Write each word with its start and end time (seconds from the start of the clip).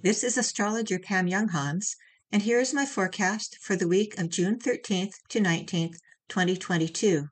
This 0.00 0.22
is 0.22 0.38
astrologer 0.38 1.00
Pam 1.00 1.26
Younghans, 1.26 1.96
and 2.30 2.42
here 2.42 2.60
is 2.60 2.72
my 2.72 2.86
forecast 2.86 3.58
for 3.60 3.74
the 3.74 3.88
week 3.88 4.16
of 4.16 4.30
June 4.30 4.56
13th 4.56 5.14
to 5.28 5.40
19th, 5.40 5.96
2022. 6.28 7.28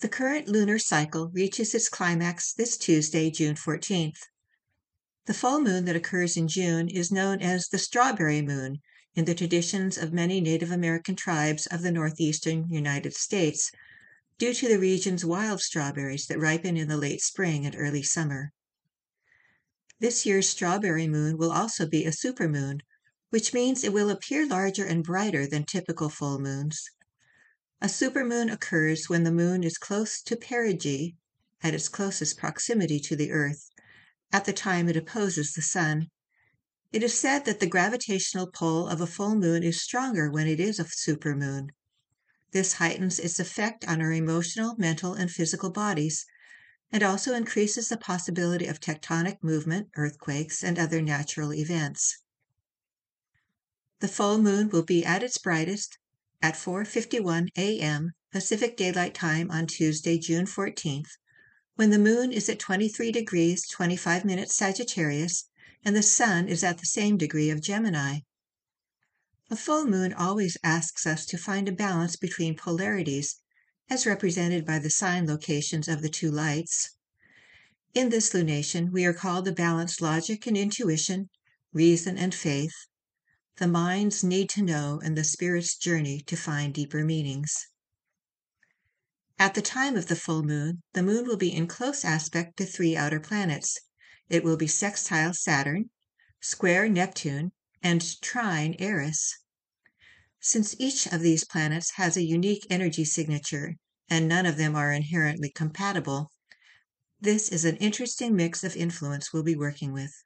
The 0.00 0.08
current 0.08 0.48
lunar 0.48 0.78
cycle 0.78 1.28
reaches 1.28 1.74
its 1.74 1.90
climax 1.90 2.54
this 2.54 2.78
Tuesday, 2.78 3.30
June 3.30 3.54
14th. 3.54 4.16
The 5.26 5.34
full 5.34 5.60
moon 5.60 5.84
that 5.84 5.94
occurs 5.94 6.38
in 6.38 6.48
June 6.48 6.88
is 6.88 7.12
known 7.12 7.42
as 7.42 7.68
the 7.68 7.78
strawberry 7.78 8.40
moon 8.40 8.78
in 9.14 9.26
the 9.26 9.34
traditions 9.34 9.98
of 9.98 10.14
many 10.14 10.40
Native 10.40 10.70
American 10.70 11.16
tribes 11.16 11.66
of 11.66 11.82
the 11.82 11.92
northeastern 11.92 12.66
United 12.70 13.12
States, 13.12 13.70
due 14.38 14.54
to 14.54 14.68
the 14.68 14.78
region's 14.78 15.22
wild 15.22 15.60
strawberries 15.60 16.28
that 16.28 16.38
ripen 16.38 16.78
in 16.78 16.88
the 16.88 16.96
late 16.96 17.20
spring 17.20 17.66
and 17.66 17.76
early 17.76 18.02
summer. 18.02 18.54
This 20.00 20.24
year's 20.24 20.48
strawberry 20.48 21.06
moon 21.06 21.36
will 21.36 21.52
also 21.52 21.86
be 21.86 22.06
a 22.06 22.10
supermoon, 22.10 22.80
which 23.28 23.52
means 23.52 23.84
it 23.84 23.92
will 23.92 24.08
appear 24.08 24.46
larger 24.46 24.86
and 24.86 25.04
brighter 25.04 25.46
than 25.46 25.64
typical 25.64 26.08
full 26.08 26.38
moons. 26.38 26.88
A 27.82 27.86
supermoon 27.86 28.50
occurs 28.50 29.10
when 29.10 29.24
the 29.24 29.30
moon 29.30 29.62
is 29.62 29.76
close 29.76 30.22
to 30.22 30.36
perigee, 30.36 31.16
at 31.62 31.74
its 31.74 31.90
closest 31.90 32.38
proximity 32.38 32.98
to 32.98 33.14
the 33.14 33.30
earth, 33.30 33.68
at 34.32 34.46
the 34.46 34.54
time 34.54 34.88
it 34.88 34.96
opposes 34.96 35.52
the 35.52 35.60
sun. 35.60 36.08
It 36.92 37.02
is 37.02 37.18
said 37.18 37.44
that 37.44 37.60
the 37.60 37.66
gravitational 37.66 38.46
pull 38.46 38.88
of 38.88 39.02
a 39.02 39.06
full 39.06 39.34
moon 39.34 39.62
is 39.62 39.82
stronger 39.82 40.30
when 40.30 40.46
it 40.46 40.60
is 40.60 40.80
a 40.80 40.84
supermoon. 40.84 41.68
This 42.52 42.72
heightens 42.72 43.18
its 43.18 43.38
effect 43.38 43.86
on 43.86 44.00
our 44.00 44.12
emotional, 44.12 44.76
mental, 44.78 45.12
and 45.12 45.30
physical 45.30 45.68
bodies, 45.68 46.24
and 46.92 47.02
also 47.02 47.34
increases 47.34 47.88
the 47.88 47.96
possibility 47.96 48.66
of 48.66 48.80
tectonic 48.80 49.42
movement, 49.42 49.88
earthquakes, 49.96 50.64
and 50.64 50.78
other 50.78 51.00
natural 51.00 51.54
events. 51.54 52.18
The 54.00 54.08
full 54.08 54.38
moon 54.38 54.70
will 54.70 54.82
be 54.82 55.04
at 55.04 55.22
its 55.22 55.38
brightest 55.38 55.98
at 56.42 56.54
4:51 56.54 57.48
a.m. 57.56 58.12
Pacific 58.32 58.76
Daylight 58.76 59.14
Time 59.14 59.50
on 59.50 59.66
Tuesday, 59.66 60.18
June 60.18 60.46
14th, 60.46 61.18
when 61.76 61.90
the 61.90 61.98
moon 61.98 62.32
is 62.32 62.48
at 62.48 62.58
23 62.58 63.12
degrees 63.12 63.68
25 63.68 64.24
minutes 64.24 64.54
Sagittarius 64.54 65.48
and 65.84 65.94
the 65.94 66.02
sun 66.02 66.48
is 66.48 66.64
at 66.64 66.78
the 66.78 66.86
same 66.86 67.16
degree 67.16 67.50
of 67.50 67.60
Gemini. 67.60 68.20
A 69.50 69.56
full 69.56 69.84
moon 69.84 70.12
always 70.12 70.56
asks 70.62 71.06
us 71.06 71.26
to 71.26 71.36
find 71.36 71.68
a 71.68 71.72
balance 71.72 72.16
between 72.16 72.56
polarities 72.56 73.36
as 73.90 74.06
represented 74.06 74.64
by 74.64 74.78
the 74.78 74.88
sign 74.88 75.26
locations 75.26 75.88
of 75.88 76.00
the 76.00 76.08
two 76.08 76.30
lights. 76.30 76.96
In 77.92 78.08
this 78.08 78.30
lunation, 78.30 78.92
we 78.92 79.04
are 79.04 79.12
called 79.12 79.44
to 79.44 79.52
balance 79.52 80.00
logic 80.00 80.46
and 80.46 80.56
intuition, 80.56 81.28
reason 81.72 82.16
and 82.16 82.32
faith, 82.32 82.86
the 83.56 83.68
mind's 83.68 84.24
need 84.24 84.48
to 84.48 84.62
know, 84.62 85.00
and 85.04 85.18
the 85.18 85.24
spirit's 85.24 85.76
journey 85.76 86.22
to 86.22 86.34
find 86.34 86.72
deeper 86.72 87.04
meanings. 87.04 87.66
At 89.38 89.54
the 89.54 89.60
time 89.60 89.96
of 89.96 90.06
the 90.06 90.16
full 90.16 90.42
moon, 90.42 90.82
the 90.94 91.02
moon 91.02 91.26
will 91.26 91.36
be 91.36 91.52
in 91.52 91.66
close 91.66 92.02
aspect 92.02 92.56
to 92.56 92.64
three 92.64 92.96
outer 92.96 93.20
planets. 93.20 93.78
It 94.30 94.44
will 94.44 94.56
be 94.56 94.66
sextile 94.66 95.34
Saturn, 95.34 95.90
square 96.40 96.88
Neptune, 96.88 97.52
and 97.82 98.20
trine 98.22 98.76
Eris. 98.78 99.36
Since 100.40 100.74
each 100.78 101.06
of 101.06 101.20
these 101.20 101.44
planets 101.44 101.92
has 101.96 102.16
a 102.16 102.22
unique 102.22 102.66
energy 102.70 103.04
signature, 103.04 103.76
and 104.10 104.28
none 104.28 104.44
of 104.44 104.56
them 104.56 104.74
are 104.74 104.92
inherently 104.92 105.48
compatible, 105.48 106.32
this 107.20 107.48
is 107.48 107.64
an 107.64 107.76
interesting 107.76 108.34
mix 108.34 108.64
of 108.64 108.74
influence 108.74 109.32
we'll 109.32 109.42
be 109.42 109.54
working 109.54 109.92
with. 109.92 110.24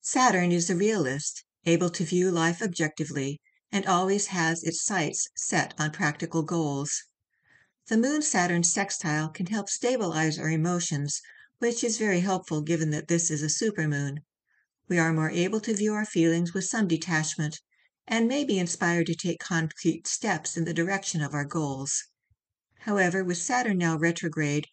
Saturn 0.00 0.52
is 0.52 0.68
the 0.68 0.76
realist, 0.76 1.42
able 1.64 1.90
to 1.90 2.04
view 2.04 2.30
life 2.30 2.62
objectively, 2.62 3.40
and 3.72 3.84
always 3.86 4.28
has 4.28 4.62
its 4.62 4.84
sights 4.84 5.28
set 5.34 5.74
on 5.78 5.90
practical 5.90 6.42
goals. 6.42 7.02
The 7.88 7.96
Moon 7.96 8.22
Saturn 8.22 8.62
sextile 8.62 9.30
can 9.30 9.46
help 9.46 9.68
stabilize 9.68 10.38
our 10.38 10.50
emotions, 10.50 11.20
which 11.58 11.82
is 11.82 11.98
very 11.98 12.20
helpful 12.20 12.60
given 12.60 12.90
that 12.90 13.08
this 13.08 13.30
is 13.30 13.42
a 13.42 13.46
supermoon. 13.46 14.18
We 14.86 14.98
are 14.98 15.12
more 15.12 15.30
able 15.30 15.60
to 15.60 15.74
view 15.74 15.94
our 15.94 16.04
feelings 16.04 16.52
with 16.52 16.66
some 16.66 16.86
detachment 16.86 17.60
and 18.08 18.28
may 18.28 18.44
be 18.44 18.58
inspired 18.58 19.06
to 19.06 19.14
take 19.14 19.40
concrete 19.40 20.06
steps 20.06 20.56
in 20.56 20.64
the 20.64 20.74
direction 20.74 21.20
of 21.20 21.34
our 21.34 21.44
goals. 21.44 22.04
However, 22.80 23.24
with 23.24 23.38
Saturn 23.38 23.78
now 23.78 23.96
retrograde, 23.96 24.68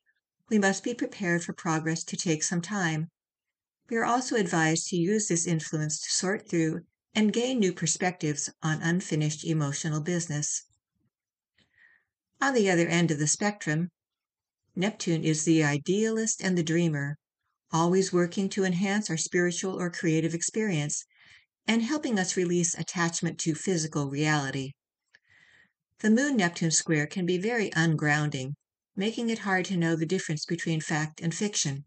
we 0.50 0.60
must 0.60 0.84
be 0.84 0.94
prepared 0.94 1.44
for 1.44 1.54
progress 1.54 2.04
to 2.04 2.16
take 2.16 2.44
some 2.44 2.62
time. 2.62 3.10
We 3.90 3.98
are 3.98 4.06
also 4.06 4.36
advised 4.36 4.88
to 4.90 4.98
use 4.98 5.28
this 5.28 5.48
influence 5.48 6.00
to 6.02 6.12
sort 6.12 6.48
through 6.48 6.82
and 7.16 7.34
gain 7.34 7.60
new 7.60 7.74
perspectives 7.74 8.50
on 8.62 8.82
unfinished 8.82 9.44
emotional 9.44 10.02
business. 10.02 10.64
On 12.42 12.54
the 12.54 12.70
other 12.70 12.88
end 12.88 13.10
of 13.10 13.20
the 13.20 13.28
spectrum, 13.28 13.90
Neptune 14.76 15.24
is 15.24 15.46
the 15.46 15.64
idealist 15.64 16.42
and 16.42 16.58
the 16.58 16.64
dreamer, 16.64 17.18
always 17.72 18.14
working 18.14 18.50
to 18.50 18.64
enhance 18.64 19.10
our 19.10 19.18
spiritual 19.18 19.80
or 19.80 19.90
creative 19.90 20.34
experience 20.34 21.06
and 21.68 21.84
helping 21.84 22.20
us 22.20 22.38
release 22.38 22.74
attachment 22.74 23.40
to 23.40 23.56
physical 23.56 24.10
reality. 24.10 24.74
The 26.00 26.10
Moon 26.10 26.38
Neptune 26.38 26.72
square 26.72 27.08
can 27.08 27.26
be 27.26 27.38
very 27.38 27.70
ungrounding, 27.72 28.56
making 28.96 29.30
it 29.30 29.40
hard 29.40 29.66
to 29.66 29.78
know 29.78 29.96
the 29.96 30.06
difference 30.06 30.46
between 30.46 30.82
fact 30.82 31.22
and 31.22 31.34
fiction. 31.34 31.86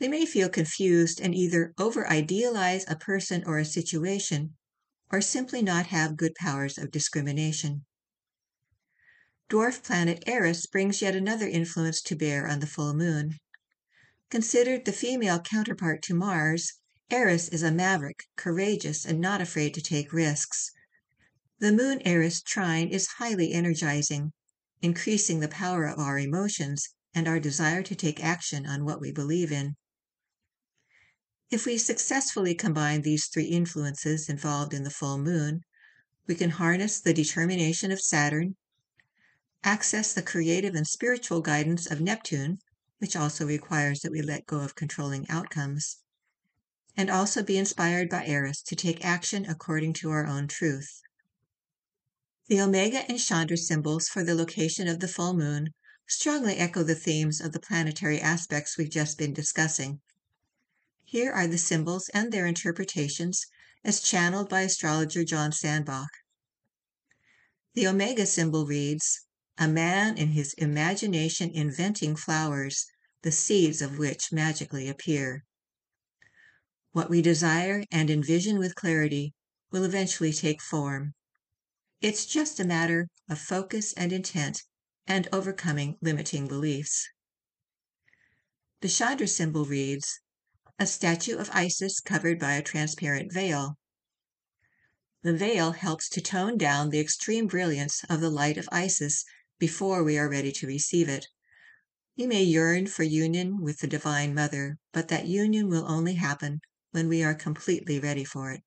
We 0.00 0.08
may 0.08 0.24
feel 0.24 0.48
confused 0.48 1.20
and 1.20 1.34
either 1.34 1.74
over 1.76 2.08
idealize 2.08 2.86
a 2.88 2.96
person 2.96 3.44
or 3.44 3.58
a 3.58 3.66
situation, 3.66 4.56
or 5.12 5.20
simply 5.20 5.60
not 5.60 5.86
have 5.86 6.16
good 6.16 6.34
powers 6.34 6.78
of 6.78 6.90
discrimination. 6.90 7.84
Dwarf 9.50 9.82
planet 9.82 10.22
Eris 10.26 10.64
brings 10.64 11.02
yet 11.02 11.14
another 11.14 11.48
influence 11.48 12.00
to 12.02 12.16
bear 12.16 12.46
on 12.46 12.60
the 12.60 12.66
full 12.66 12.94
moon. 12.94 13.36
Considered 14.30 14.84
the 14.84 14.92
female 14.92 15.40
counterpart 15.40 16.02
to 16.04 16.14
Mars, 16.14 16.79
Eris 17.12 17.48
is 17.48 17.64
a 17.64 17.72
maverick, 17.72 18.28
courageous, 18.36 19.04
and 19.04 19.20
not 19.20 19.40
afraid 19.40 19.74
to 19.74 19.80
take 19.80 20.12
risks. 20.12 20.70
The 21.58 21.72
Moon 21.72 22.00
Eris 22.04 22.40
trine 22.40 22.86
is 22.86 23.18
highly 23.18 23.52
energizing, 23.52 24.32
increasing 24.80 25.40
the 25.40 25.48
power 25.48 25.86
of 25.86 25.98
our 25.98 26.20
emotions 26.20 26.88
and 27.12 27.26
our 27.26 27.40
desire 27.40 27.82
to 27.82 27.96
take 27.96 28.22
action 28.22 28.64
on 28.64 28.84
what 28.84 29.00
we 29.00 29.10
believe 29.10 29.50
in. 29.50 29.74
If 31.50 31.66
we 31.66 31.78
successfully 31.78 32.54
combine 32.54 33.02
these 33.02 33.26
three 33.26 33.46
influences 33.46 34.28
involved 34.28 34.72
in 34.72 34.84
the 34.84 34.90
full 34.90 35.18
moon, 35.18 35.62
we 36.28 36.36
can 36.36 36.50
harness 36.50 37.00
the 37.00 37.12
determination 37.12 37.90
of 37.90 38.00
Saturn, 38.00 38.54
access 39.64 40.14
the 40.14 40.22
creative 40.22 40.76
and 40.76 40.86
spiritual 40.86 41.40
guidance 41.40 41.90
of 41.90 42.00
Neptune, 42.00 42.60
which 42.98 43.16
also 43.16 43.44
requires 43.44 44.00
that 44.02 44.12
we 44.12 44.22
let 44.22 44.46
go 44.46 44.60
of 44.60 44.76
controlling 44.76 45.28
outcomes, 45.28 45.96
and 46.96 47.10
also 47.10 47.42
be 47.42 47.56
inspired 47.56 48.08
by 48.08 48.26
Eris 48.26 48.62
to 48.62 48.74
take 48.74 49.04
action 49.04 49.44
according 49.48 49.92
to 49.92 50.10
our 50.10 50.26
own 50.26 50.48
truth. 50.48 51.00
The 52.48 52.60
Omega 52.60 53.08
and 53.08 53.18
Chandra 53.18 53.56
symbols 53.56 54.08
for 54.08 54.24
the 54.24 54.34
location 54.34 54.88
of 54.88 55.00
the 55.00 55.08
full 55.08 55.34
moon 55.34 55.72
strongly 56.08 56.56
echo 56.56 56.82
the 56.82 56.96
themes 56.96 57.40
of 57.40 57.52
the 57.52 57.60
planetary 57.60 58.20
aspects 58.20 58.76
we've 58.76 58.90
just 58.90 59.16
been 59.16 59.32
discussing. 59.32 60.00
Here 61.04 61.30
are 61.30 61.46
the 61.46 61.58
symbols 61.58 62.08
and 62.08 62.32
their 62.32 62.46
interpretations 62.46 63.46
as 63.84 64.00
channeled 64.00 64.48
by 64.48 64.62
astrologer 64.62 65.22
John 65.24 65.52
Sandbach. 65.52 66.10
The 67.74 67.86
Omega 67.86 68.26
symbol 68.26 68.66
reads, 68.66 69.20
A 69.56 69.68
man 69.68 70.18
in 70.18 70.30
his 70.30 70.52
imagination 70.54 71.50
inventing 71.50 72.16
flowers, 72.16 72.86
the 73.22 73.30
seeds 73.30 73.80
of 73.80 73.98
which 73.98 74.32
magically 74.32 74.88
appear. 74.88 75.44
What 76.92 77.08
we 77.08 77.22
desire 77.22 77.84
and 77.92 78.10
envision 78.10 78.58
with 78.58 78.74
clarity 78.74 79.32
will 79.70 79.84
eventually 79.84 80.32
take 80.32 80.60
form. 80.60 81.14
It's 82.00 82.26
just 82.26 82.58
a 82.58 82.64
matter 82.64 83.08
of 83.28 83.38
focus 83.38 83.92
and 83.92 84.12
intent 84.12 84.64
and 85.06 85.28
overcoming 85.32 85.98
limiting 86.02 86.48
beliefs. 86.48 87.08
The 88.80 88.88
Chandra 88.88 89.28
symbol 89.28 89.64
reads, 89.66 90.18
a 90.80 90.86
statue 90.86 91.36
of 91.36 91.48
Isis 91.52 92.00
covered 92.00 92.40
by 92.40 92.54
a 92.54 92.62
transparent 92.62 93.32
veil. 93.32 93.78
The 95.22 95.36
veil 95.36 95.70
helps 95.72 96.08
to 96.08 96.20
tone 96.20 96.58
down 96.58 96.90
the 96.90 96.98
extreme 96.98 97.46
brilliance 97.46 98.02
of 98.10 98.20
the 98.20 98.30
light 98.30 98.58
of 98.58 98.68
Isis 98.72 99.24
before 99.60 100.02
we 100.02 100.18
are 100.18 100.28
ready 100.28 100.50
to 100.50 100.66
receive 100.66 101.08
it. 101.08 101.28
We 102.16 102.26
may 102.26 102.42
yearn 102.42 102.88
for 102.88 103.04
union 103.04 103.60
with 103.60 103.78
the 103.78 103.86
Divine 103.86 104.34
Mother, 104.34 104.78
but 104.90 105.06
that 105.06 105.26
union 105.26 105.68
will 105.68 105.86
only 105.86 106.14
happen 106.14 106.60
when 106.92 107.08
we 107.08 107.22
are 107.22 107.34
completely 107.34 107.98
ready 107.98 108.24
for 108.24 108.50
it. 108.52 108.62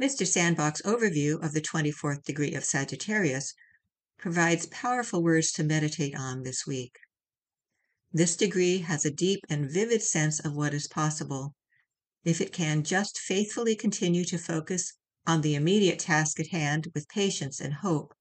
Mr. 0.00 0.26
Sandbach's 0.26 0.82
overview 0.82 1.42
of 1.42 1.52
the 1.52 1.60
24th 1.60 2.22
degree 2.22 2.54
of 2.54 2.64
Sagittarius 2.64 3.54
provides 4.16 4.66
powerful 4.66 5.22
words 5.22 5.50
to 5.52 5.64
meditate 5.64 6.14
on 6.16 6.42
this 6.42 6.66
week. 6.66 6.96
This 8.12 8.36
degree 8.36 8.78
has 8.78 9.04
a 9.04 9.10
deep 9.10 9.40
and 9.48 9.70
vivid 9.70 10.02
sense 10.02 10.40
of 10.40 10.54
what 10.54 10.72
is 10.72 10.86
possible. 10.86 11.54
If 12.24 12.40
it 12.40 12.52
can 12.52 12.82
just 12.82 13.18
faithfully 13.18 13.74
continue 13.74 14.24
to 14.26 14.38
focus 14.38 14.94
on 15.26 15.40
the 15.40 15.54
immediate 15.54 15.98
task 15.98 16.40
at 16.40 16.48
hand 16.48 16.88
with 16.94 17.08
patience 17.08 17.60
and 17.60 17.74
hope, 17.74 18.14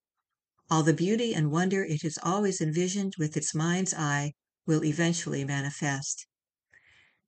all 0.70 0.84
the 0.84 0.94
beauty 0.94 1.34
and 1.34 1.52
wonder 1.52 1.84
it 1.84 2.02
has 2.02 2.20
always 2.22 2.60
envisioned 2.60 3.14
with 3.18 3.38
its 3.38 3.56
mind's 3.56 3.94
eye 3.94 4.34
will 4.66 4.84
eventually 4.84 5.46
manifest. 5.46 6.28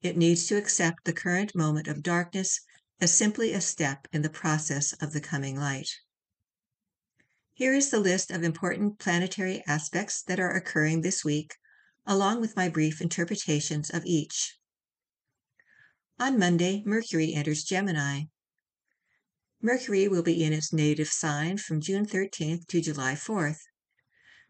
It 0.01 0.15
needs 0.15 0.47
to 0.47 0.57
accept 0.57 1.03
the 1.03 1.13
current 1.13 1.53
moment 1.53 1.87
of 1.87 2.03
darkness 2.03 2.61
as 3.01 3.13
simply 3.13 3.53
a 3.53 3.61
step 3.61 4.07
in 4.13 4.21
the 4.21 4.29
process 4.29 4.93
of 4.93 5.11
the 5.11 5.21
coming 5.21 5.57
light. 5.57 5.89
Here 7.53 7.73
is 7.73 7.89
the 7.89 7.99
list 7.99 8.31
of 8.31 8.41
important 8.41 8.99
planetary 8.99 9.61
aspects 9.67 10.21
that 10.23 10.39
are 10.39 10.55
occurring 10.55 11.01
this 11.01 11.25
week, 11.25 11.55
along 12.05 12.39
with 12.39 12.55
my 12.55 12.69
brief 12.69 13.01
interpretations 13.01 13.89
of 13.89 14.05
each. 14.05 14.57
On 16.17 16.39
Monday, 16.39 16.81
Mercury 16.85 17.33
enters 17.33 17.63
Gemini. 17.63 18.23
Mercury 19.61 20.07
will 20.07 20.23
be 20.23 20.41
in 20.41 20.53
its 20.53 20.71
native 20.71 21.09
sign 21.09 21.57
from 21.57 21.81
June 21.81 22.05
13th 22.05 22.65
to 22.67 22.79
July 22.79 23.15
4th. 23.15 23.59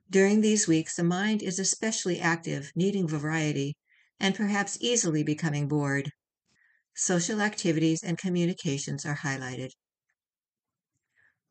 During 0.07 0.41
these 0.41 0.67
weeks, 0.67 0.95
the 0.95 1.03
mind 1.03 1.41
is 1.41 1.57
especially 1.57 2.19
active, 2.19 2.71
needing 2.75 3.07
variety, 3.07 3.75
and 4.19 4.35
perhaps 4.35 4.77
easily 4.81 5.23
becoming 5.23 5.67
bored. 5.67 6.11
Social 6.95 7.41
activities 7.41 8.03
and 8.03 8.17
communications 8.17 9.05
are 9.05 9.17
highlighted. 9.17 9.71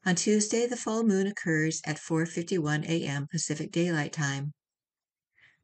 On 0.05 0.15
Tuesday, 0.15 0.67
the 0.67 0.77
full 0.77 1.03
moon 1.03 1.27
occurs 1.27 1.81
at 1.85 1.99
4:51 1.99 2.85
a.m. 2.89 3.27
Pacific 3.31 3.73
Daylight 3.73 4.13
Time. 4.13 4.53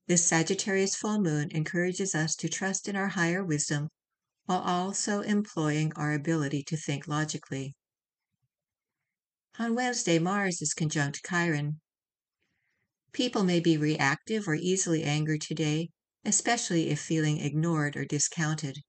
This 0.07 0.25
Sagittarius 0.25 0.95
full 0.95 1.21
moon 1.21 1.51
encourages 1.53 2.15
us 2.15 2.35
to 2.37 2.49
trust 2.49 2.89
in 2.89 2.97
our 2.97 3.09
higher 3.09 3.45
wisdom 3.45 3.89
while 4.47 4.61
also 4.61 5.21
employing 5.21 5.93
our 5.97 6.13
ability 6.13 6.63
to 6.65 6.77
think 6.77 7.09
logically. 7.09 7.75
On 9.59 9.75
Wednesday, 9.75 10.19
Mars 10.19 10.61
is 10.61 10.75
conjunct 10.75 11.25
Chiron. 11.27 11.81
People 13.13 13.45
may 13.45 13.61
be 13.61 13.77
reactive 13.77 14.49
or 14.49 14.57
easily 14.57 15.05
angered 15.05 15.41
today, 15.41 15.91
especially 16.25 16.91
if 16.91 17.01
feeling 17.01 17.41
ignored 17.41 17.97
or 17.97 18.05
discounted. 18.05 18.83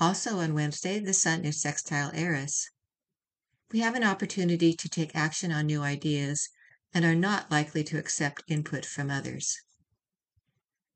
Also 0.00 0.38
on 0.38 0.54
Wednesday, 0.54 0.98
the 0.98 1.12
Sun 1.12 1.44
is 1.44 1.60
sextile 1.60 2.10
Eris. 2.14 2.70
We 3.70 3.80
have 3.80 3.94
an 3.94 4.04
opportunity 4.04 4.74
to 4.74 4.88
take 4.88 5.14
action 5.14 5.52
on 5.52 5.66
new 5.66 5.82
ideas 5.82 6.48
and 6.94 7.04
are 7.04 7.14
not 7.14 7.50
likely 7.50 7.84
to 7.84 7.98
accept 7.98 8.42
input 8.48 8.84
from 8.84 9.10
others. 9.10 9.56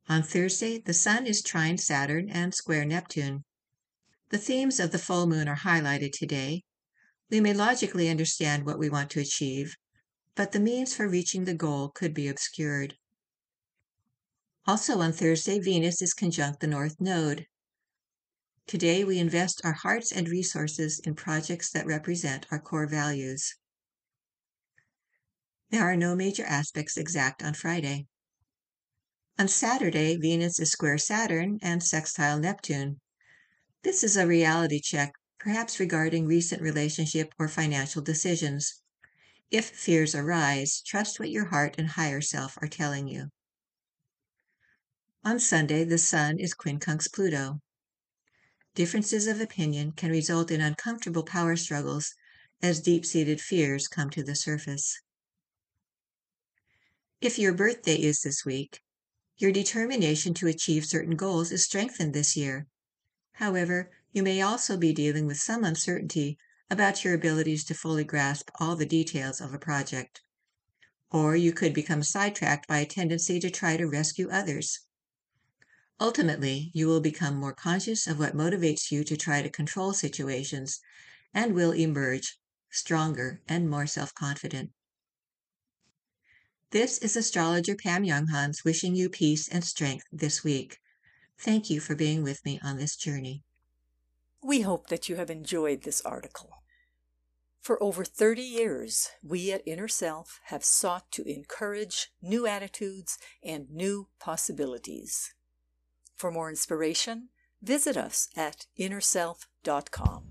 On 0.08 0.22
Thursday, 0.22 0.78
the 0.78 0.94
Sun 0.94 1.26
is 1.26 1.42
trine 1.42 1.78
Saturn 1.78 2.28
and 2.30 2.54
square 2.54 2.84
Neptune. 2.84 3.44
The 4.30 4.38
themes 4.38 4.80
of 4.80 4.92
the 4.92 4.98
full 4.98 5.26
moon 5.26 5.48
are 5.48 5.56
highlighted 5.56 6.12
today, 6.12 6.62
we 7.32 7.40
may 7.40 7.54
logically 7.54 8.10
understand 8.10 8.66
what 8.66 8.78
we 8.78 8.90
want 8.90 9.10
to 9.12 9.20
achieve, 9.20 9.74
but 10.34 10.52
the 10.52 10.60
means 10.60 10.94
for 10.94 11.08
reaching 11.08 11.46
the 11.46 11.54
goal 11.54 11.88
could 11.88 12.12
be 12.12 12.28
obscured. 12.28 12.98
Also 14.64 15.00
on 15.00 15.12
Thursday, 15.12 15.58
Venus 15.58 16.00
is 16.00 16.14
conjunct 16.14 16.60
the 16.60 16.68
North 16.68 17.00
Node. 17.00 17.46
Today, 18.68 19.02
we 19.02 19.18
invest 19.18 19.60
our 19.64 19.72
hearts 19.72 20.12
and 20.12 20.28
resources 20.28 21.00
in 21.00 21.16
projects 21.16 21.68
that 21.72 21.84
represent 21.84 22.46
our 22.52 22.60
core 22.60 22.86
values. 22.86 23.56
There 25.70 25.82
are 25.82 25.96
no 25.96 26.14
major 26.14 26.44
aspects 26.44 26.96
exact 26.96 27.42
on 27.42 27.54
Friday. 27.54 28.06
On 29.36 29.48
Saturday, 29.48 30.16
Venus 30.16 30.60
is 30.60 30.70
square 30.70 30.98
Saturn 30.98 31.58
and 31.60 31.82
sextile 31.82 32.38
Neptune. 32.38 33.00
This 33.82 34.04
is 34.04 34.16
a 34.16 34.28
reality 34.28 34.80
check 34.80 35.14
perhaps 35.40 35.80
regarding 35.80 36.26
recent 36.26 36.62
relationship 36.62 37.34
or 37.36 37.48
financial 37.48 38.00
decisions. 38.00 38.80
If 39.50 39.70
fears 39.70 40.14
arise, 40.14 40.80
trust 40.86 41.18
what 41.18 41.30
your 41.30 41.46
heart 41.46 41.74
and 41.78 41.88
higher 41.88 42.20
self 42.20 42.56
are 42.62 42.68
telling 42.68 43.08
you. 43.08 43.30
On 45.24 45.38
Sunday, 45.38 45.84
the 45.84 45.98
Sun 45.98 46.40
is 46.40 46.52
quincunx 46.52 47.06
Pluto. 47.06 47.60
Differences 48.74 49.28
of 49.28 49.40
opinion 49.40 49.92
can 49.92 50.10
result 50.10 50.50
in 50.50 50.60
uncomfortable 50.60 51.22
power 51.22 51.54
struggles 51.54 52.16
as 52.60 52.80
deep 52.80 53.06
seated 53.06 53.40
fears 53.40 53.86
come 53.86 54.10
to 54.10 54.24
the 54.24 54.34
surface. 54.34 55.00
If 57.20 57.38
your 57.38 57.54
birthday 57.54 57.94
is 57.94 58.22
this 58.22 58.44
week, 58.44 58.80
your 59.36 59.52
determination 59.52 60.34
to 60.34 60.48
achieve 60.48 60.84
certain 60.84 61.14
goals 61.14 61.52
is 61.52 61.64
strengthened 61.64 62.14
this 62.14 62.36
year. 62.36 62.66
However, 63.34 63.92
you 64.10 64.24
may 64.24 64.42
also 64.42 64.76
be 64.76 64.92
dealing 64.92 65.26
with 65.26 65.38
some 65.38 65.62
uncertainty 65.62 66.36
about 66.68 67.04
your 67.04 67.14
abilities 67.14 67.62
to 67.66 67.74
fully 67.74 68.02
grasp 68.02 68.50
all 68.58 68.74
the 68.74 68.86
details 68.86 69.40
of 69.40 69.54
a 69.54 69.58
project. 69.58 70.20
Or 71.12 71.36
you 71.36 71.52
could 71.52 71.74
become 71.74 72.02
sidetracked 72.02 72.66
by 72.66 72.80
a 72.80 72.86
tendency 72.86 73.38
to 73.38 73.50
try 73.50 73.76
to 73.76 73.86
rescue 73.86 74.28
others. 74.28 74.80
Ultimately, 76.02 76.72
you 76.74 76.88
will 76.88 77.00
become 77.00 77.36
more 77.36 77.54
conscious 77.54 78.08
of 78.08 78.18
what 78.18 78.36
motivates 78.36 78.90
you 78.90 79.04
to 79.04 79.16
try 79.16 79.40
to 79.40 79.48
control 79.48 79.92
situations 79.92 80.80
and 81.32 81.54
will 81.54 81.72
emerge 81.72 82.40
stronger 82.72 83.40
and 83.48 83.70
more 83.70 83.86
self 83.86 84.12
confident. 84.12 84.72
This 86.72 86.98
is 86.98 87.14
astrologer 87.14 87.76
Pam 87.76 88.02
Younghans 88.02 88.64
wishing 88.64 88.96
you 88.96 89.08
peace 89.08 89.46
and 89.46 89.62
strength 89.62 90.04
this 90.10 90.42
week. 90.42 90.80
Thank 91.38 91.70
you 91.70 91.78
for 91.78 91.94
being 91.94 92.24
with 92.24 92.44
me 92.44 92.58
on 92.64 92.78
this 92.78 92.96
journey. 92.96 93.44
We 94.42 94.62
hope 94.62 94.88
that 94.88 95.08
you 95.08 95.14
have 95.14 95.30
enjoyed 95.30 95.82
this 95.82 96.00
article. 96.00 96.50
For 97.60 97.80
over 97.80 98.04
30 98.04 98.42
years, 98.42 99.10
we 99.22 99.52
at 99.52 99.62
Inner 99.64 99.86
Self 99.86 100.40
have 100.46 100.64
sought 100.64 101.12
to 101.12 101.22
encourage 101.22 102.10
new 102.20 102.44
attitudes 102.44 103.18
and 103.40 103.70
new 103.70 104.08
possibilities. 104.18 105.32
For 106.22 106.30
more 106.30 106.48
inspiration, 106.48 107.30
visit 107.62 107.96
us 107.96 108.28
at 108.36 108.66
innerself.com. 108.78 110.22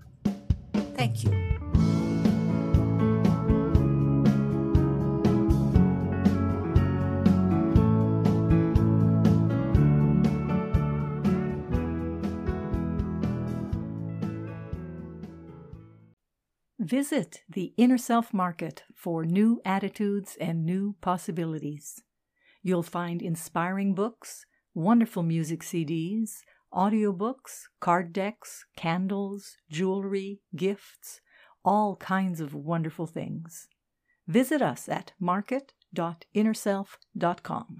Thank 0.95 1.25
you. 1.25 1.31
Visit 16.79 17.41
the 17.49 17.73
Inner 17.75 17.97
Self 17.97 18.33
Market 18.33 18.83
for 18.95 19.25
new 19.25 19.59
attitudes 19.65 20.37
and 20.39 20.65
new 20.65 20.95
possibilities. 21.01 22.01
You'll 22.63 22.81
find 22.81 23.21
inspiring 23.21 23.93
books, 23.93 24.45
wonderful 24.73 25.23
music 25.23 25.61
CDs, 25.61 26.41
audiobooks, 26.73 27.67
card 27.79 28.11
decks, 28.13 28.65
candles, 28.75 29.57
jewelry, 29.69 30.41
gifts, 30.55 31.21
all 31.63 31.95
kinds 31.97 32.41
of 32.41 32.53
wonderful 32.53 33.07
things. 33.07 33.67
Visit 34.27 34.61
us 34.61 34.87
at 34.87 35.13
market.innerself.com. 35.19 37.77